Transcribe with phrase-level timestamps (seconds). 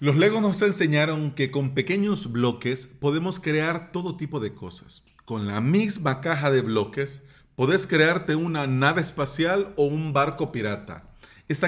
[0.00, 5.02] Los Legos nos enseñaron que con pequeños bloques podemos crear todo tipo de cosas.
[5.24, 7.24] Con la misma caja de bloques
[7.56, 11.10] puedes crearte una nave espacial o un barco pirata.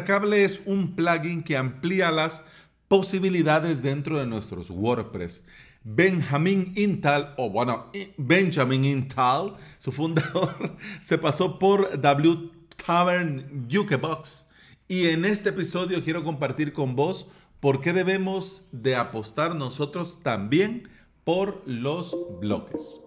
[0.07, 2.45] cable es un plugin que amplía las
[2.87, 5.43] posibilidades dentro de nuestros WordPress.
[5.83, 12.49] Benjamin Intal, o bueno, Benjamin Intal, su fundador, se pasó por W
[12.87, 14.47] Tavern Ukebox.
[14.87, 17.27] Y en este episodio quiero compartir con vos
[17.61, 20.89] ¿Por qué debemos de apostar nosotros también
[21.25, 23.01] por los bloques?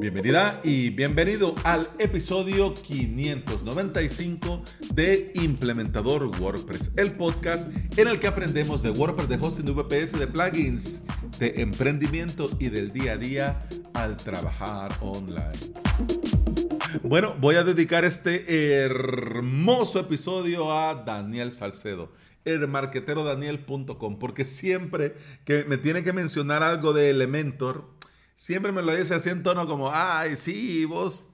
[0.00, 8.82] Bienvenida y bienvenido al episodio 595 de Implementador WordPress, el podcast en el que aprendemos
[8.82, 11.02] de WordPress, de hosting, de VPS, de plugins,
[11.38, 15.52] de emprendimiento y del día a día al trabajar online.
[17.04, 25.14] Bueno, voy a dedicar este hermoso episodio a Daniel Salcedo elmarqueterodaniel.com, porque siempre
[25.44, 27.84] que me tiene que mencionar algo de Elementor,
[28.34, 31.28] siempre me lo dice así en tono como, ay, sí, vos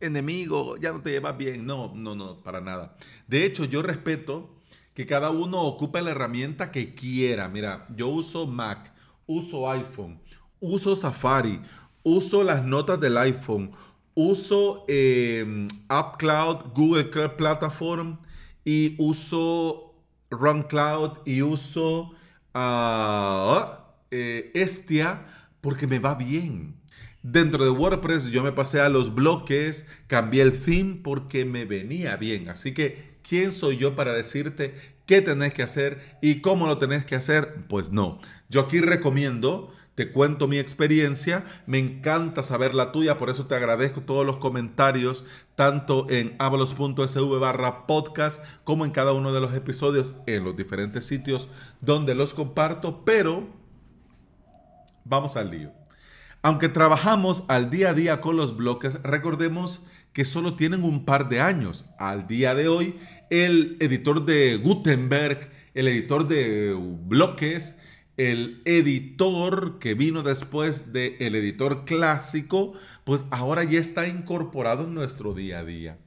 [0.00, 1.66] enemigo, ya no te llevas bien.
[1.66, 2.96] No, no, no, para nada.
[3.26, 4.50] De hecho, yo respeto
[4.94, 7.48] que cada uno ocupe la herramienta que quiera.
[7.48, 8.92] Mira, yo uso Mac,
[9.26, 10.20] uso iPhone,
[10.60, 11.60] uso Safari,
[12.02, 13.72] uso las notas del iPhone,
[14.14, 18.16] uso eh, AppCloud, Google Cloud Platform
[18.64, 19.85] y uso
[20.30, 22.12] Run Cloud y uso
[22.54, 23.60] uh,
[24.10, 25.26] Estia
[25.60, 26.76] porque me va bien.
[27.22, 32.16] Dentro de WordPress yo me pasé a los bloques, cambié el theme porque me venía
[32.16, 32.48] bien.
[32.48, 34.74] Así que, ¿quién soy yo para decirte
[35.06, 37.66] qué tenés que hacer y cómo lo tenés que hacer?
[37.68, 38.18] Pues no.
[38.48, 43.54] Yo aquí recomiendo te cuento mi experiencia, me encanta saber la tuya, por eso te
[43.54, 49.54] agradezco todos los comentarios, tanto en avalos.sv barra podcast como en cada uno de los
[49.54, 51.48] episodios en los diferentes sitios
[51.80, 53.48] donde los comparto, pero
[55.04, 55.72] vamos al lío.
[56.42, 61.30] Aunque trabajamos al día a día con los bloques, recordemos que solo tienen un par
[61.30, 61.86] de años.
[61.98, 62.98] Al día de hoy,
[63.30, 67.78] el editor de Gutenberg, el editor de bloques,
[68.16, 72.72] el editor que vino después del editor clásico,
[73.04, 75.98] pues ahora ya está incorporado en nuestro día a día.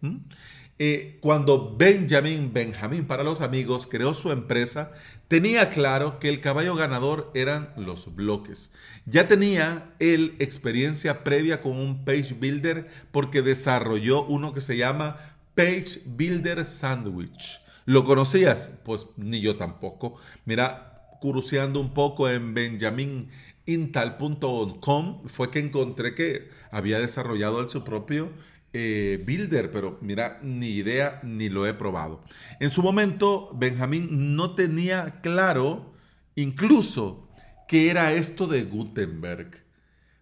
[0.80, 4.92] Eh, cuando Benjamin, Benjamin para los amigos, creó su empresa,
[5.28, 8.72] tenía claro que el caballo ganador eran los bloques.
[9.06, 15.36] Ya tenía él experiencia previa con un page builder porque desarrolló uno que se llama
[15.53, 17.62] Page Builder Sandwich.
[17.86, 18.72] ¿Lo conocías?
[18.84, 20.16] Pues ni yo tampoco.
[20.46, 28.31] Mira, curioseando un poco en benjaminintal.com fue que encontré que había desarrollado su propio
[28.72, 32.22] eh, builder, pero mira, ni idea ni lo he probado.
[32.59, 35.91] En su momento, Benjamín no tenía claro
[36.35, 37.28] incluso
[37.68, 39.63] qué era esto de Gutenberg.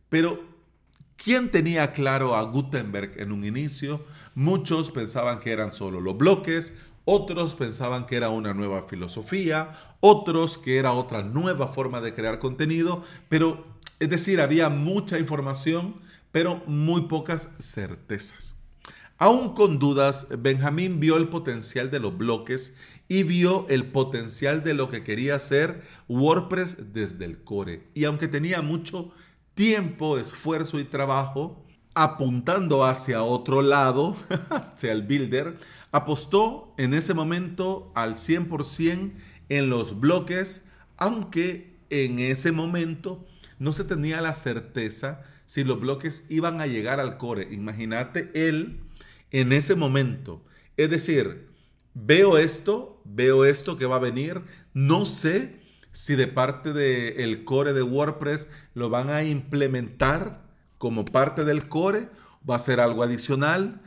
[0.09, 0.45] Pero,
[1.17, 4.05] ¿quién tenía claro a Gutenberg en un inicio?
[4.33, 6.73] Muchos pensaban que eran solo los bloques,
[7.09, 12.37] otros pensaban que era una nueva filosofía, otros que era otra nueva forma de crear
[12.37, 13.63] contenido, pero
[14.01, 16.01] es decir, había mucha información,
[16.33, 18.55] pero muy pocas certezas.
[19.17, 22.75] Aún con dudas, Benjamín vio el potencial de los bloques
[23.07, 27.87] y vio el potencial de lo que quería hacer WordPress desde el core.
[27.93, 29.11] Y aunque tenía mucho
[29.53, 31.65] tiempo, esfuerzo y trabajo,
[31.97, 34.15] apuntando hacia otro lado,
[34.51, 35.57] hacia el builder,
[35.97, 39.13] apostó en ese momento al 100%
[39.49, 40.65] en los bloques,
[40.95, 43.25] aunque en ese momento
[43.59, 47.47] no se tenía la certeza si los bloques iban a llegar al core.
[47.51, 48.81] Imagínate él
[49.31, 50.43] en ese momento.
[50.75, 51.47] Es decir,
[51.93, 54.43] veo esto, veo esto que va a venir,
[54.73, 55.59] no sé
[55.91, 60.43] si de parte del core de WordPress lo van a implementar
[60.77, 62.09] como parte del core,
[62.47, 63.81] va a ser algo adicional.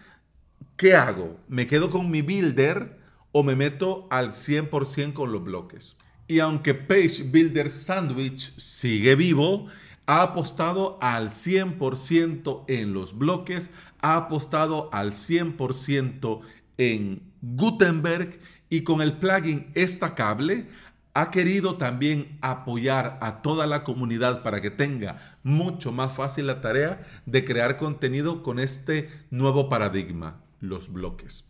[0.81, 1.39] ¿Qué hago?
[1.47, 2.99] ¿Me quedo con mi builder
[3.33, 5.99] o me meto al 100% con los bloques?
[6.27, 9.66] Y aunque Page Builder Sandwich sigue vivo,
[10.07, 13.69] ha apostado al 100% en los bloques,
[14.01, 16.41] ha apostado al 100%
[16.78, 18.39] en Gutenberg
[18.71, 20.66] y con el plugin Estacable
[21.13, 26.63] ha querido también apoyar a toda la comunidad para que tenga mucho más fácil la
[26.63, 31.47] tarea de crear contenido con este nuevo paradigma, los bloques.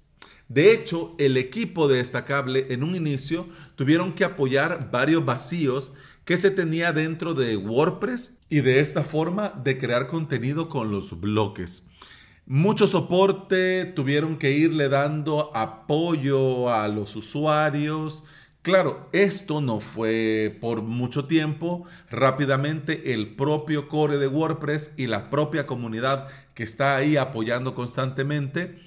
[0.49, 6.37] De hecho, el equipo de Destacable en un inicio tuvieron que apoyar varios vacíos que
[6.37, 11.85] se tenía dentro de WordPress y de esta forma de crear contenido con los bloques.
[12.47, 18.25] Mucho soporte, tuvieron que irle dando apoyo a los usuarios,
[18.63, 21.87] Claro, esto no fue por mucho tiempo.
[22.11, 28.79] Rápidamente el propio core de WordPress y la propia comunidad que está ahí apoyando constantemente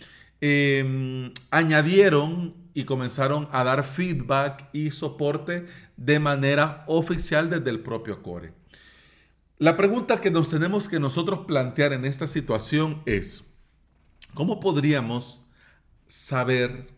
[0.46, 8.22] em, añadieron y comenzaron a dar feedback y soporte de manera oficial desde el propio
[8.22, 8.54] core.
[9.58, 13.46] La pregunta que nos tenemos que nosotros plantear en esta situación es,
[14.34, 15.46] ¿cómo podríamos
[16.08, 16.90] saber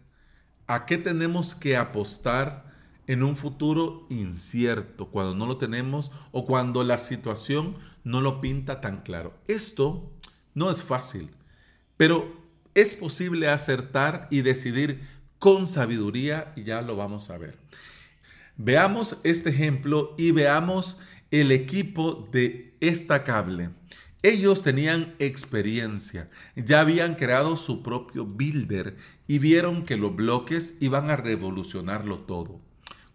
[0.66, 2.74] a qué tenemos que apostar
[3.06, 8.82] en un futuro incierto, cuando no lo tenemos o cuando la situación no lo pinta
[8.82, 9.36] tan claro.
[9.48, 10.12] Esto
[10.56, 11.30] no es fácil,
[11.96, 12.45] pero
[12.76, 15.02] es posible acertar y decidir
[15.40, 17.58] con sabiduría ya lo vamos a ver.
[18.58, 21.00] Veamos este ejemplo y veamos
[21.32, 23.70] el equipo de esta cable.
[24.24, 28.98] Ellos tenían experiencia, ya habían creado su propio builder
[29.28, 32.60] y vieron que los bloques iban a revolucionarlo todo.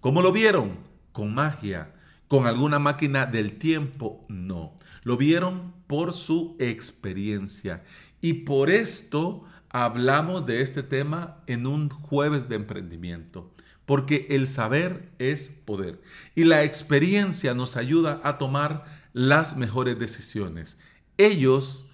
[0.00, 0.78] ¿Cómo lo vieron?
[1.12, 1.94] Con magia.
[2.28, 4.24] ¿Con alguna máquina del tiempo?
[4.28, 4.76] No.
[5.02, 7.82] Lo vieron por su experiencia.
[8.20, 13.50] Y por esto hablamos de este tema en un jueves de emprendimiento.
[13.86, 16.00] Porque el saber es poder.
[16.34, 20.78] Y la experiencia nos ayuda a tomar las mejores decisiones.
[21.16, 21.86] Ellos,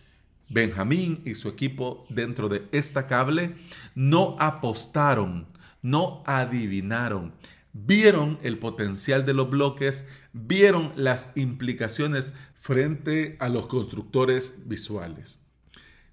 [0.48, 3.56] Benjamín y su equipo dentro de esta cable,
[3.94, 5.46] no apostaron,
[5.82, 7.32] no adivinaron,
[7.72, 15.38] vieron el potencial de los bloques, vieron las implicaciones frente a los constructores visuales.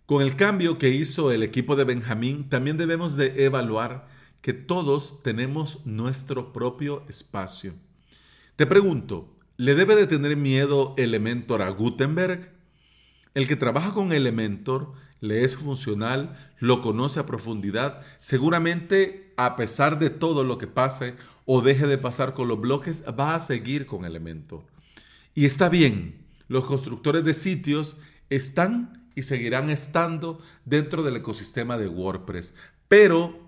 [0.06, 4.10] Con el cambio que hizo el equipo de Benjamín, también debemos de evaluar
[4.42, 7.74] que todos tenemos nuestro propio espacio.
[8.58, 12.52] Te pregunto, ¿le debe de tener miedo Elementor a Gutenberg?
[13.34, 14.92] El que trabaja con Elementor
[15.22, 21.16] le es funcional, lo conoce a profundidad, seguramente a pesar de todo lo que pase
[21.46, 24.66] o deje de pasar con los bloques, va a seguir con Elementor.
[25.34, 27.96] Y está bien, los constructores de sitios
[28.30, 32.54] están y seguirán estando dentro del ecosistema de WordPress,
[32.88, 33.40] pero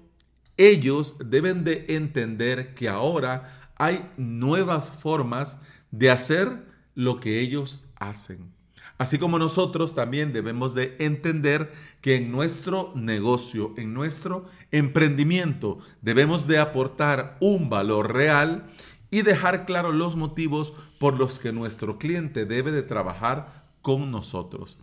[0.57, 5.57] ellos deben de entender que ahora hay nuevas formas
[5.91, 8.53] de hacer lo que ellos hacen.
[8.97, 16.47] Así como nosotros también debemos de entender que en nuestro negocio, en nuestro emprendimiento, debemos
[16.47, 18.67] de aportar un valor real
[19.11, 24.79] y dejar claros los motivos por los que nuestro cliente debe de trabajar con nosotros.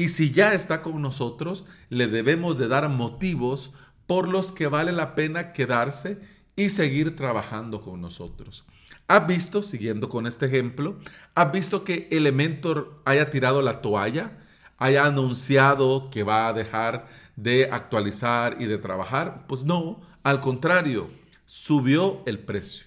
[0.00, 3.74] Y si ya está con nosotros, le debemos de dar motivos
[4.06, 6.18] por los que vale la pena quedarse
[6.56, 8.64] y seguir trabajando con nosotros.
[9.08, 10.98] ¿Has visto, siguiendo con este ejemplo,
[11.34, 14.38] has visto que Elementor haya tirado la toalla,
[14.78, 17.06] haya anunciado que va a dejar
[17.36, 19.44] de actualizar y de trabajar?
[19.48, 21.10] Pues no, al contrario,
[21.44, 22.86] subió el precio.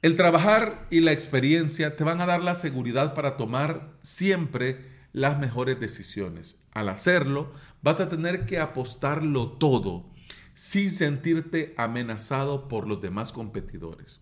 [0.00, 5.38] El trabajar y la experiencia te van a dar la seguridad para tomar siempre las
[5.38, 6.60] mejores decisiones.
[6.72, 10.10] Al hacerlo, vas a tener que apostarlo todo
[10.54, 14.20] sin sentirte amenazado por los demás competidores.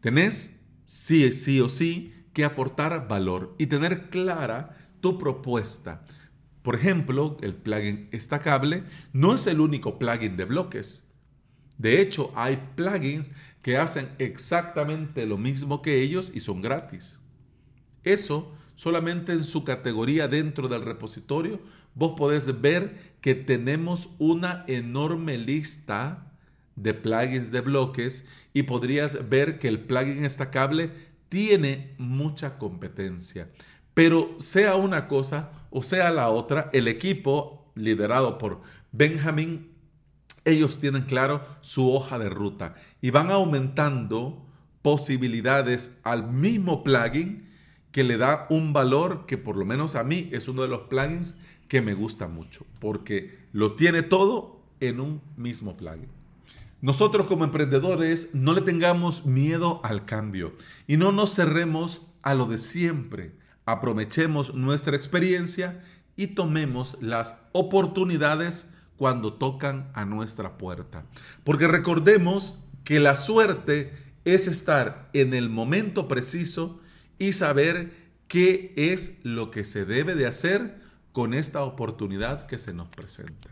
[0.00, 6.04] Tenés, sí, sí o sí, que aportar valor y tener clara tu propuesta.
[6.62, 11.08] Por ejemplo, el plugin Estacable no es el único plugin de bloques.
[11.76, 13.30] De hecho, hay plugins
[13.62, 17.20] que hacen exactamente lo mismo que ellos y son gratis.
[18.04, 21.60] Eso solamente en su categoría dentro del repositorio,
[21.94, 26.32] vos podés ver que tenemos una enorme lista
[26.76, 30.90] de plugins de bloques y podrías ver que el plugin estacable
[31.28, 33.48] tiene mucha competencia.
[33.94, 38.60] Pero sea una cosa o sea la otra, el equipo liderado por
[38.92, 39.72] Benjamin,
[40.44, 44.46] ellos tienen claro su hoja de ruta y van aumentando
[44.82, 47.48] posibilidades al mismo plugin
[47.92, 50.88] que le da un valor que por lo menos a mí es uno de los
[50.88, 51.36] plugins
[51.68, 56.08] que me gusta mucho, porque lo tiene todo en un mismo plugin.
[56.80, 60.54] Nosotros como emprendedores no le tengamos miedo al cambio
[60.88, 63.32] y no nos cerremos a lo de siempre.
[63.66, 65.84] Aprovechemos nuestra experiencia
[66.16, 71.04] y tomemos las oportunidades cuando tocan a nuestra puerta.
[71.44, 73.92] Porque recordemos que la suerte
[74.24, 76.80] es estar en el momento preciso
[77.18, 77.92] y saber
[78.28, 80.80] qué es lo que se debe de hacer
[81.12, 83.50] con esta oportunidad que se nos presenta.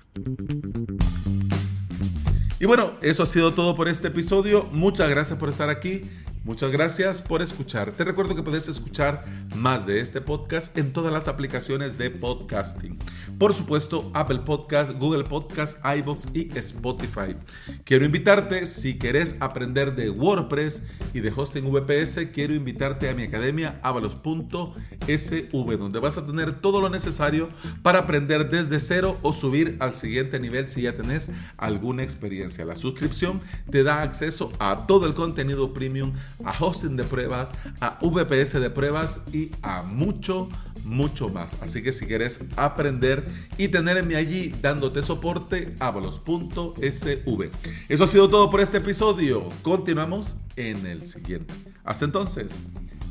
[2.59, 4.69] Y bueno, eso ha sido todo por este episodio.
[4.73, 6.02] Muchas gracias por estar aquí
[6.42, 7.92] Muchas gracias por escuchar.
[7.92, 12.99] Te recuerdo que puedes escuchar más de este podcast en todas las aplicaciones de podcasting.
[13.38, 17.37] Por supuesto, Apple Podcast, Google Podcast, iBox y Spotify.
[17.85, 20.82] Quiero invitarte, si querés aprender de WordPress
[21.12, 26.80] y de hosting VPS, quiero invitarte a mi academia avalos.sv, donde vas a tener todo
[26.80, 27.50] lo necesario
[27.82, 32.64] para aprender desde cero o subir al siguiente nivel si ya tenés alguna experiencia.
[32.64, 37.99] La suscripción te da acceso a todo el contenido premium a hosting de pruebas, a
[38.00, 40.49] VPS de pruebas y a mucho,
[40.85, 41.56] mucho más.
[41.62, 43.26] Así que si quieres aprender
[43.59, 47.50] y tenerme allí dándote soporte, avalos.sv.
[47.88, 49.49] Eso ha sido todo por este episodio.
[49.62, 51.54] Continuamos en el siguiente.
[51.85, 52.52] Hasta entonces,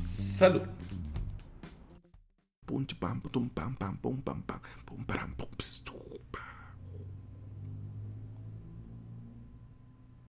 [0.03, 0.61] salud.
[2.65, 2.85] pam
[3.21, 6.18] pam pam pam pam pam pam